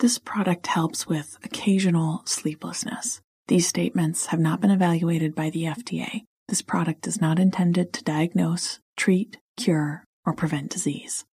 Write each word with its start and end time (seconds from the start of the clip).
This 0.00 0.18
product 0.18 0.66
helps 0.66 1.06
with 1.06 1.36
occasional 1.44 2.22
sleeplessness. 2.24 3.20
These 3.48 3.68
statements 3.68 4.28
have 4.28 4.40
not 4.40 4.62
been 4.62 4.70
evaluated 4.70 5.34
by 5.34 5.50
the 5.50 5.64
FDA. 5.64 6.22
This 6.48 6.62
product 6.62 7.06
is 7.06 7.20
not 7.20 7.38
intended 7.38 7.92
to 7.92 8.02
diagnose, 8.02 8.80
treat, 8.96 9.36
cure, 9.58 10.04
or 10.24 10.32
prevent 10.32 10.70
disease. 10.70 11.26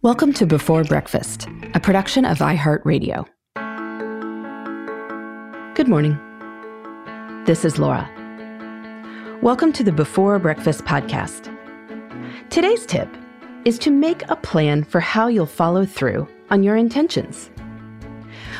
Welcome 0.00 0.32
to 0.32 0.46
Before 0.46 0.82
Breakfast, 0.82 1.46
a 1.74 1.80
production 1.80 2.24
of 2.24 2.38
iHeartRadio. 2.38 3.26
Good 5.74 5.88
morning. 5.88 6.18
This 7.44 7.66
is 7.66 7.78
Laura. 7.78 8.08
Welcome 9.42 9.74
to 9.74 9.84
the 9.84 9.92
Before 9.92 10.38
Breakfast 10.38 10.86
podcast. 10.86 11.51
Today's 12.52 12.84
tip 12.84 13.08
is 13.64 13.78
to 13.78 13.90
make 13.90 14.28
a 14.28 14.36
plan 14.36 14.84
for 14.84 15.00
how 15.00 15.26
you'll 15.28 15.46
follow 15.46 15.86
through 15.86 16.28
on 16.50 16.62
your 16.62 16.76
intentions. 16.76 17.50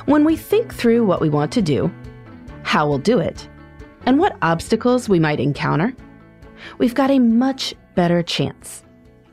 When 0.06 0.24
we 0.24 0.34
think 0.34 0.72
through 0.72 1.04
what 1.04 1.20
we 1.20 1.28
want 1.28 1.52
to 1.52 1.60
do, 1.60 1.92
how 2.62 2.88
we'll 2.88 2.96
do 2.96 3.18
it, 3.18 3.46
and 4.06 4.18
what 4.18 4.38
obstacles 4.40 5.10
we 5.10 5.20
might 5.20 5.40
encounter, 5.40 5.94
we've 6.78 6.94
got 6.94 7.10
a 7.10 7.18
much 7.18 7.74
better 7.94 8.22
chance 8.22 8.82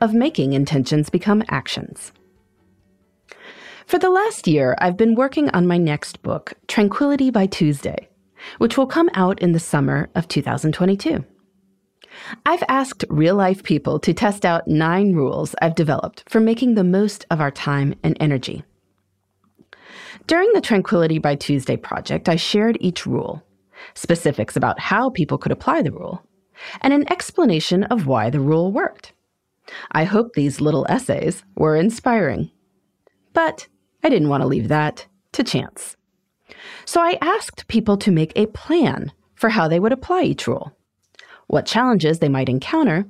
of 0.02 0.12
making 0.12 0.52
intentions 0.52 1.08
become 1.08 1.42
actions. 1.48 2.12
For 3.86 3.98
the 3.98 4.10
last 4.10 4.46
year, 4.46 4.76
I've 4.76 4.98
been 4.98 5.14
working 5.14 5.48
on 5.52 5.66
my 5.66 5.78
next 5.78 6.20
book, 6.20 6.52
Tranquility 6.68 7.30
by 7.30 7.46
Tuesday, 7.46 8.10
which 8.58 8.76
will 8.76 8.86
come 8.86 9.08
out 9.14 9.40
in 9.40 9.52
the 9.52 9.58
summer 9.58 10.10
of 10.14 10.28
2022. 10.28 11.24
I've 12.44 12.64
asked 12.68 13.04
real 13.08 13.34
life 13.34 13.62
people 13.62 13.98
to 14.00 14.12
test 14.12 14.44
out 14.44 14.68
nine 14.68 15.14
rules 15.14 15.54
I've 15.62 15.74
developed 15.74 16.24
for 16.28 16.40
making 16.40 16.74
the 16.74 16.84
most 16.84 17.26
of 17.30 17.40
our 17.40 17.50
time 17.50 17.94
and 18.02 18.16
energy. 18.20 18.64
During 20.26 20.52
the 20.52 20.60
Tranquility 20.60 21.18
by 21.18 21.34
Tuesday 21.34 21.76
project, 21.76 22.28
I 22.28 22.36
shared 22.36 22.76
each 22.80 23.06
rule, 23.06 23.42
specifics 23.94 24.56
about 24.56 24.78
how 24.78 25.10
people 25.10 25.38
could 25.38 25.52
apply 25.52 25.82
the 25.82 25.92
rule, 25.92 26.22
and 26.80 26.92
an 26.92 27.10
explanation 27.10 27.84
of 27.84 28.06
why 28.06 28.30
the 28.30 28.40
rule 28.40 28.70
worked. 28.70 29.12
I 29.92 30.04
hope 30.04 30.32
these 30.32 30.60
little 30.60 30.86
essays 30.88 31.44
were 31.54 31.76
inspiring. 31.76 32.50
But 33.32 33.68
I 34.02 34.08
didn't 34.08 34.28
want 34.28 34.42
to 34.42 34.48
leave 34.48 34.68
that 34.68 35.06
to 35.32 35.44
chance. 35.44 35.96
So 36.84 37.00
I 37.00 37.18
asked 37.20 37.68
people 37.68 37.96
to 37.98 38.10
make 38.10 38.32
a 38.34 38.46
plan 38.46 39.12
for 39.34 39.50
how 39.50 39.68
they 39.68 39.80
would 39.80 39.92
apply 39.92 40.22
each 40.22 40.46
rule, 40.46 40.76
what 41.50 41.66
challenges 41.66 42.20
they 42.20 42.28
might 42.28 42.48
encounter, 42.48 43.06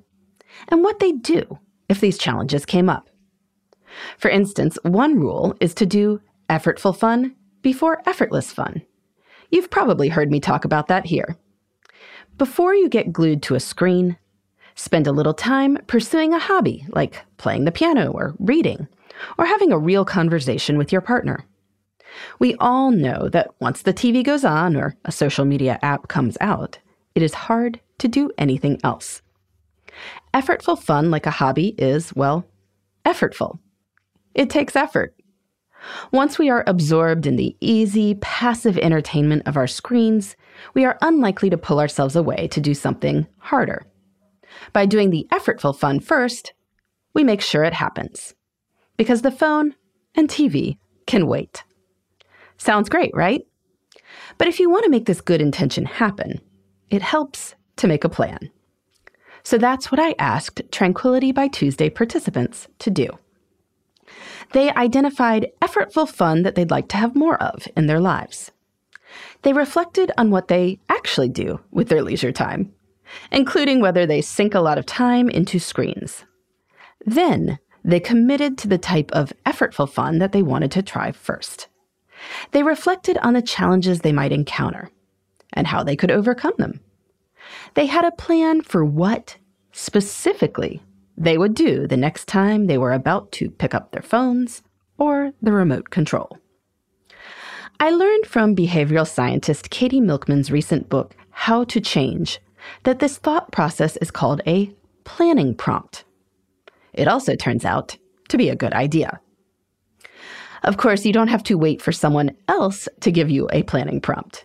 and 0.69 0.83
what 0.83 0.99
they'd 0.99 1.23
do 1.23 1.59
if 1.89 2.01
these 2.01 2.17
challenges 2.17 2.65
came 2.65 2.89
up. 2.89 3.11
For 4.17 4.31
instance, 4.31 4.79
one 4.83 5.19
rule 5.19 5.55
is 5.61 5.75
to 5.75 5.87
do 5.87 6.21
effortful 6.49 6.97
fun 6.97 7.35
before 7.61 8.03
effortless 8.07 8.51
fun. 8.51 8.83
You've 9.51 9.71
probably 9.71 10.09
heard 10.09 10.31
me 10.31 10.41
talk 10.41 10.65
about 10.65 10.89
that 10.89 11.07
here. 11.07 11.37
Before 12.39 12.75
you 12.75 12.89
get 12.89 13.13
glued 13.13 13.43
to 13.45 13.57
a 13.57 13.61
screen, 13.61 14.17
spend 14.75 15.07
a 15.07 15.13
little 15.13 15.35
time 15.35 15.77
pursuing 15.87 16.33
a 16.33 16.39
hobby 16.39 16.87
like 16.89 17.25
playing 17.37 17.65
the 17.65 17.73
piano 17.73 18.11
or 18.11 18.35
reading, 18.39 18.89
or 19.37 19.45
having 19.45 19.71
a 19.71 19.79
real 19.79 20.07
conversation 20.07 20.79
with 20.79 20.93
your 20.93 21.03
partner. 21.03 21.45
We 22.39 22.55
all 22.55 22.91
know 22.91 23.29
that 23.29 23.51
once 23.61 23.83
the 23.83 23.93
TV 23.93 24.25
goes 24.25 24.45
on 24.45 24.77
or 24.77 24.97
a 25.05 25.13
social 25.13 25.45
media 25.45 25.79
app 25.83 26.09
comes 26.09 26.39
out, 26.41 26.79
it 27.15 27.23
is 27.23 27.35
hard 27.35 27.81
to 28.01 28.09
do 28.09 28.31
anything 28.37 28.81
else. 28.83 29.23
Effortful 30.35 30.79
fun 30.79 31.11
like 31.11 31.27
a 31.27 31.31
hobby 31.31 31.75
is, 31.79 32.15
well, 32.15 32.45
effortful. 33.05 33.59
It 34.35 34.51
takes 34.51 34.77
effort. 34.77 35.15
Once 36.13 36.39
we 36.39 36.51
are 36.51 36.65
absorbed 36.67 37.27
in 37.27 37.37
the 37.37 37.57
easy, 37.61 38.15
passive 38.17 38.77
entertainment 38.79 39.43
of 39.47 39.57
our 39.57 39.67
screens, 39.67 40.37
we 40.75 40.85
are 40.85 40.99
unlikely 41.01 41.51
to 41.51 41.57
pull 41.57 41.81
ourselves 41.81 42.17
away 42.17 42.49
to 42.49 42.61
do 42.61 42.75
something 42.75 43.27
harder. 43.39 43.87
By 44.73 44.87
doing 44.87 45.11
the 45.11 45.27
effortful 45.33 45.77
fun 45.77 46.01
first, 46.01 46.53
we 47.15 47.25
make 47.25 47.41
sure 47.41 47.65
it 47.65 47.73
happens. 47.73 48.35
Because 48.97 49.23
the 49.23 49.31
phone 49.31 49.75
and 50.15 50.29
TV 50.29 50.77
can 51.07 51.27
wait. 51.27 51.65
Sounds 52.59 52.89
great, 52.91 53.13
right? 53.15 53.43
But 54.37 54.49
if 54.49 54.61
you 54.61 54.71
want 54.71 54.85
to 54.85 54.91
make 54.91 55.07
this 55.07 55.21
good 55.21 55.41
intention 55.41 55.87
happen, 55.87 56.41
it 56.91 57.03
helps 57.03 57.55
to 57.81 57.89
make 57.89 58.05
a 58.05 58.09
plan. 58.09 58.51
So 59.43 59.59
that's 59.59 59.91
what 59.91 60.01
I 60.01 60.15
asked 60.19 60.63
Tranquility 60.71 61.33
by 61.33 61.49
Tuesday 61.49 61.91
participants 61.91 62.69
to 62.79 62.91
do. 62.91 63.09
They 64.53 64.71
identified 64.73 65.51
effortful 65.63 66.09
fun 66.09 66.43
that 66.43 66.55
they'd 66.55 66.71
like 66.71 66.89
to 66.89 66.97
have 66.97 67.15
more 67.15 67.41
of 67.43 67.67
in 67.77 67.87
their 67.87 68.01
lives. 68.01 68.51
They 69.43 69.53
reflected 69.53 70.13
on 70.19 70.31
what 70.31 70.49
they 70.49 70.79
actually 70.89 71.29
do 71.29 71.61
with 71.71 71.89
their 71.89 72.03
leisure 72.03 72.33
time, 72.33 72.73
including 73.33 73.81
whether 73.81 74.07
they 74.07 74.21
sink 74.21 74.55
a 74.55 74.61
lot 74.61 74.79
of 74.79 74.87
time 74.87 75.29
into 75.31 75.59
screens. 75.59 76.25
Then 77.05 77.59
they 77.83 78.01
committed 78.01 78.59
to 78.59 78.69
the 78.69 78.79
type 78.79 79.11
of 79.13 79.33
effortful 79.47 79.89
fun 79.89 80.19
that 80.19 80.33
they 80.33 80.43
wanted 80.43 80.71
to 80.73 80.83
try 80.83 81.13
first. 81.13 81.69
They 82.51 82.63
reflected 82.63 83.17
on 83.19 83.33
the 83.33 83.43
challenges 83.43 84.01
they 84.01 84.13
might 84.13 84.33
encounter 84.33 84.91
and 85.55 85.67
how 85.67 85.83
they 85.83 85.97
could 85.97 86.11
overcome 86.11 86.55
them. 86.59 86.81
They 87.75 87.87
had 87.87 88.05
a 88.05 88.13
plan 88.13 88.63
for 88.63 88.85
what, 88.85 89.37
specifically, 89.73 90.83
they 91.17 91.37
would 91.37 91.55
do 91.55 91.87
the 91.87 91.97
next 91.97 92.27
time 92.27 92.67
they 92.67 92.79
were 92.79 92.93
about 92.93 93.31
to 93.33 93.51
pick 93.51 93.75
up 93.75 93.91
their 93.91 94.03
phones 94.03 94.63
or 94.99 95.33
the 95.43 95.53
remote 95.53 95.91
control. 95.91 96.39
I 97.79 97.91
learned 97.91 98.27
from 98.27 98.55
behavioral 98.55 99.09
scientist 99.09 99.71
Katie 99.71 100.01
Milkman's 100.01 100.51
recent 100.51 100.89
book, 100.89 101.17
How 101.31 101.65
to 101.65 101.81
Change, 101.81 102.41
that 102.85 102.99
this 102.99 103.17
thought 103.17 103.53
process 103.53 103.97
is 103.99 104.11
called 104.11 104.43
a 104.47 104.73
planning 105.05 105.55
prompt. 105.55 106.05
It 106.93 107.09
also 107.09 107.37
turns 107.37 107.65
out 107.65 107.97
to 108.29 108.37
be 108.37 108.49
a 108.49 108.57
good 108.57 108.75
idea. 108.75 109.21
Of 110.63 110.77
course, 110.77 111.07
you 111.07 111.13
don't 111.13 111.29
have 111.29 111.43
to 111.45 111.57
wait 111.57 111.81
for 111.81 111.93
someone 111.93 112.37
else 112.49 112.89
to 113.01 113.11
give 113.11 113.31
you 113.31 113.49
a 113.53 113.63
planning 113.63 114.01
prompt. 114.01 114.45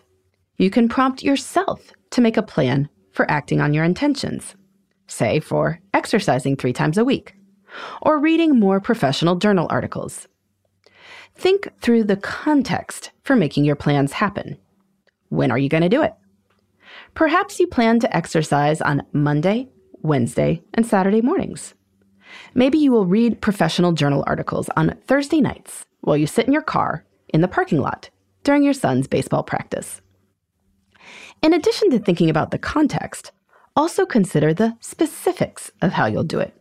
You 0.56 0.70
can 0.70 0.88
prompt 0.88 1.22
yourself 1.22 1.92
to 2.16 2.22
make 2.22 2.38
a 2.38 2.42
plan 2.42 2.88
for 3.12 3.30
acting 3.30 3.60
on 3.60 3.74
your 3.74 3.84
intentions, 3.84 4.56
say 5.06 5.38
for 5.38 5.80
exercising 5.92 6.56
three 6.56 6.72
times 6.72 6.96
a 6.96 7.04
week, 7.04 7.34
or 8.00 8.18
reading 8.18 8.58
more 8.58 8.80
professional 8.80 9.36
journal 9.36 9.66
articles. 9.68 10.26
Think 11.34 11.68
through 11.82 12.04
the 12.04 12.16
context 12.16 13.10
for 13.22 13.36
making 13.36 13.66
your 13.66 13.76
plans 13.76 14.14
happen. 14.14 14.56
When 15.28 15.50
are 15.50 15.58
you 15.58 15.68
going 15.68 15.82
to 15.82 15.90
do 15.90 16.02
it? 16.02 16.14
Perhaps 17.12 17.60
you 17.60 17.66
plan 17.66 18.00
to 18.00 18.16
exercise 18.16 18.80
on 18.80 19.02
Monday, 19.12 19.68
Wednesday, 20.00 20.62
and 20.72 20.86
Saturday 20.86 21.20
mornings. 21.20 21.74
Maybe 22.54 22.78
you 22.78 22.92
will 22.92 23.04
read 23.04 23.42
professional 23.42 23.92
journal 23.92 24.24
articles 24.26 24.70
on 24.74 24.96
Thursday 25.06 25.42
nights 25.42 25.84
while 26.00 26.16
you 26.16 26.26
sit 26.26 26.46
in 26.46 26.54
your 26.54 26.62
car 26.62 27.04
in 27.28 27.42
the 27.42 27.46
parking 27.48 27.82
lot 27.82 28.08
during 28.42 28.62
your 28.62 28.72
son's 28.72 29.06
baseball 29.06 29.42
practice. 29.42 30.00
In 31.42 31.52
addition 31.52 31.90
to 31.90 31.98
thinking 31.98 32.30
about 32.30 32.50
the 32.50 32.58
context, 32.58 33.32
also 33.76 34.06
consider 34.06 34.54
the 34.54 34.76
specifics 34.80 35.70
of 35.82 35.92
how 35.92 36.06
you'll 36.06 36.24
do 36.24 36.40
it. 36.40 36.54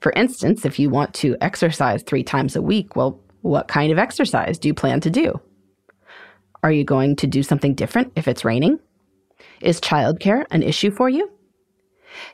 For 0.00 0.12
instance, 0.12 0.64
if 0.64 0.78
you 0.78 0.90
want 0.90 1.14
to 1.14 1.36
exercise 1.40 2.02
three 2.02 2.24
times 2.24 2.56
a 2.56 2.62
week, 2.62 2.96
well, 2.96 3.20
what 3.42 3.68
kind 3.68 3.92
of 3.92 3.98
exercise 3.98 4.58
do 4.58 4.68
you 4.68 4.74
plan 4.74 5.00
to 5.00 5.10
do? 5.10 5.40
Are 6.62 6.72
you 6.72 6.84
going 6.84 7.16
to 7.16 7.26
do 7.26 7.42
something 7.42 7.74
different 7.74 8.12
if 8.16 8.26
it's 8.26 8.44
raining? 8.44 8.78
Is 9.60 9.80
childcare 9.80 10.44
an 10.50 10.62
issue 10.62 10.90
for 10.90 11.08
you? 11.08 11.30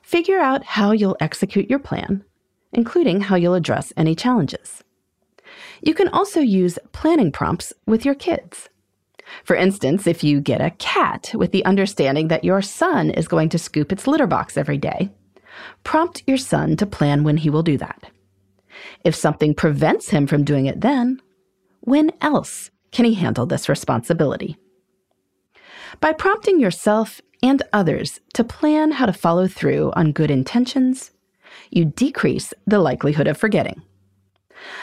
Figure 0.03 0.39
out 0.39 0.65
how 0.65 0.93
you'll 0.93 1.17
execute 1.21 1.69
your 1.69 1.79
plan, 1.79 2.25
including 2.73 3.21
how 3.21 3.37
you'll 3.37 3.55
address 3.55 3.93
any 3.97 4.15
challenges. 4.15 4.83
You 5.83 5.95
can 5.95 6.09
also 6.09 6.41
use 6.41 6.79
planning 6.93 7.33
prompts 7.33 7.73
with 7.87 8.05
your 8.05 8.15
kids. 8.15 8.70
For 9.44 9.56
instance, 9.56 10.06
if 10.06 10.25
you 10.25 10.41
get 10.41 10.61
a 10.61 10.71
cat 10.71 11.32
with 11.35 11.53
the 11.53 11.65
understanding 11.65 12.29
that 12.29 12.44
your 12.44 12.62
son 12.62 13.11
is 13.11 13.29
going 13.29 13.49
to 13.50 13.59
scoop 13.59 13.93
its 13.93 14.06
litter 14.06 14.27
box 14.27 14.56
every 14.56 14.79
day, 14.79 15.11
Prompt 15.85 16.23
your 16.27 16.37
son 16.37 16.77
to 16.77 16.87
plan 16.87 17.25
when 17.25 17.38
he 17.38 17.50
will 17.50 17.62
do 17.62 17.77
that. 17.79 18.11
If 19.05 19.15
something 19.15 19.55
prevents 19.55 20.11
him 20.11 20.27
from 20.27 20.44
doing 20.44 20.67
it 20.67 20.81
then, 20.81 21.21
when 21.81 22.12
else 22.21 22.71
can 22.93 23.05
he 23.05 23.15
handle 23.15 23.47
this 23.47 23.69
responsibility? 23.69 24.56
By 26.00 26.12
prompting 26.12 26.61
yourself 26.61 27.21
and 27.43 27.62
others 27.73 28.21
to 28.35 28.44
plan 28.44 28.93
how 28.93 29.06
to 29.06 29.12
follow 29.12 29.49
through 29.49 29.93
on 29.97 30.12
good 30.12 30.31
intentions, 30.31 31.11
you 31.71 31.85
decrease 31.85 32.53
the 32.67 32.79
likelihood 32.79 33.26
of 33.26 33.38
forgetting. 33.38 33.83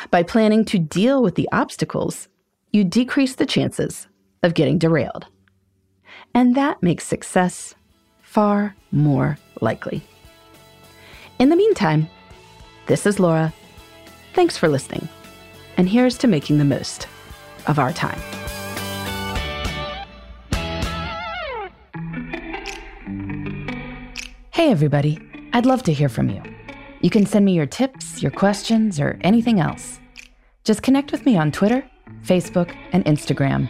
By 0.09 0.23
planning 0.23 0.65
to 0.65 0.79
deal 0.79 1.21
with 1.21 1.35
the 1.35 1.47
obstacles, 1.51 2.27
you 2.71 2.83
decrease 2.83 3.35
the 3.35 3.45
chances 3.45 4.07
of 4.43 4.53
getting 4.53 4.77
derailed. 4.77 5.25
And 6.33 6.55
that 6.55 6.83
makes 6.83 7.05
success 7.05 7.75
far 8.21 8.75
more 8.91 9.37
likely. 9.61 10.03
In 11.39 11.49
the 11.49 11.55
meantime, 11.55 12.07
this 12.87 13.05
is 13.05 13.19
Laura. 13.19 13.53
Thanks 14.33 14.57
for 14.57 14.67
listening. 14.67 15.07
And 15.77 15.89
here's 15.89 16.17
to 16.19 16.27
making 16.27 16.57
the 16.57 16.65
most 16.65 17.07
of 17.67 17.79
our 17.79 17.93
time. 17.93 18.19
Hey, 24.51 24.71
everybody. 24.71 25.19
I'd 25.53 25.65
love 25.65 25.83
to 25.83 25.93
hear 25.93 26.09
from 26.09 26.29
you. 26.29 26.41
You 27.01 27.09
can 27.09 27.25
send 27.25 27.45
me 27.45 27.53
your 27.53 27.65
tips, 27.65 28.21
your 28.21 28.31
questions, 28.31 28.99
or 28.99 29.17
anything 29.21 29.59
else. 29.59 29.99
Just 30.63 30.83
connect 30.83 31.11
with 31.11 31.25
me 31.25 31.37
on 31.37 31.51
Twitter, 31.51 31.87
Facebook, 32.23 32.75
and 32.91 33.05
Instagram 33.05 33.69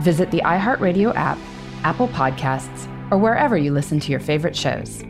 visit 0.00 0.30
the 0.30 0.40
iHeartRadio 0.40 1.14
app, 1.14 1.38
Apple 1.84 2.08
Podcasts, 2.08 2.90
or 3.10 3.18
wherever 3.18 3.56
you 3.56 3.72
listen 3.72 4.00
to 4.00 4.10
your 4.10 4.20
favorite 4.20 4.56
shows. 4.56 5.02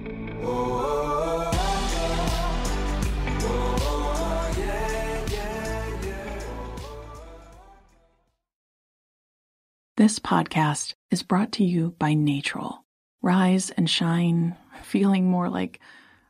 This 9.97 10.19
podcast 10.19 10.93
is 11.11 11.23
brought 11.23 11.53
to 11.53 11.65
you 11.65 11.95
by 11.99 12.13
Natrol. 12.13 12.81
Rise 13.23 13.71
and 13.71 13.89
shine, 13.89 14.55
feeling 14.83 15.31
more 15.31 15.49
like 15.49 15.81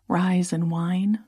rise 0.07 0.53
and 0.53 0.71
wine. 0.71 1.25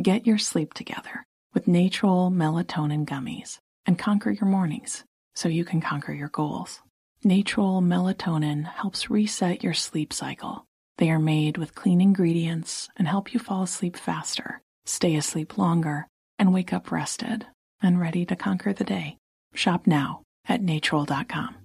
Get 0.00 0.24
your 0.24 0.38
sleep 0.38 0.74
together 0.74 1.26
with 1.52 1.66
Natrol 1.66 2.32
melatonin 2.32 3.04
gummies 3.04 3.58
and 3.84 3.98
conquer 3.98 4.30
your 4.30 4.48
mornings 4.48 5.04
so 5.34 5.48
you 5.48 5.64
can 5.64 5.80
conquer 5.80 6.12
your 6.12 6.28
goals. 6.28 6.80
Natrol 7.24 7.82
melatonin 7.82 8.64
helps 8.64 9.10
reset 9.10 9.62
your 9.62 9.74
sleep 9.74 10.12
cycle. 10.12 10.64
They 10.98 11.10
are 11.10 11.18
made 11.18 11.56
with 11.56 11.74
clean 11.74 12.00
ingredients 12.00 12.88
and 12.96 13.06
help 13.06 13.32
you 13.32 13.40
fall 13.40 13.62
asleep 13.62 13.96
faster, 13.96 14.60
stay 14.84 15.16
asleep 15.16 15.56
longer, 15.56 16.06
and 16.38 16.52
wake 16.52 16.72
up 16.72 16.90
rested 16.90 17.46
and 17.82 18.00
ready 18.00 18.24
to 18.26 18.36
conquer 18.36 18.72
the 18.72 18.84
day. 18.84 19.18
Shop 19.54 19.86
now 19.86 20.22
at 20.48 20.62
natrol.com. 20.62 21.56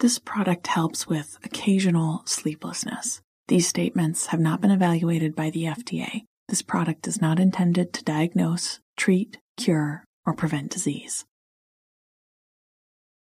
This 0.00 0.18
product 0.18 0.66
helps 0.66 1.06
with 1.06 1.38
occasional 1.44 2.22
sleeplessness. 2.26 3.20
These 3.48 3.68
statements 3.68 4.26
have 4.26 4.40
not 4.40 4.60
been 4.60 4.70
evaluated 4.70 5.34
by 5.34 5.50
the 5.50 5.64
FDA. 5.64 6.24
This 6.48 6.62
product 6.62 7.06
is 7.06 7.20
not 7.20 7.38
intended 7.40 7.92
to 7.92 8.04
diagnose, 8.04 8.80
treat, 8.96 9.38
cure, 9.56 10.04
or 10.26 10.34
prevent 10.34 10.70
disease. 10.70 11.24